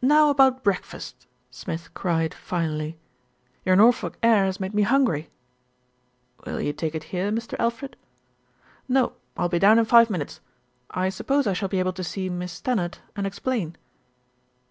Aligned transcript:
"Now 0.00 0.30
about 0.30 0.62
breakfast," 0.64 1.26
Smith 1.50 1.92
cried 1.92 2.32
finally. 2.32 2.96
"Your 3.62 3.76
Norfolk 3.76 4.16
air 4.22 4.46
has 4.46 4.58
made 4.58 4.72
me 4.72 4.80
hungry." 4.80 5.28
"Will 6.46 6.62
you 6.62 6.72
take 6.72 6.94
it 6.94 7.04
here, 7.12 7.30
Mr. 7.30 7.56
Alfred?" 7.60 7.94
"No. 8.88 9.12
I'll 9.36 9.50
be 9.50 9.58
down 9.58 9.78
in 9.78 9.84
five 9.84 10.08
minutes. 10.08 10.40
I 10.90 11.10
suppose 11.10 11.46
I 11.46 11.52
shall 11.52 11.68
be 11.68 11.78
able 11.78 11.92
to 11.92 12.02
see 12.02 12.30
Miss 12.30 12.52
Stannard 12.54 13.00
and 13.14 13.26
explain." 13.26 13.76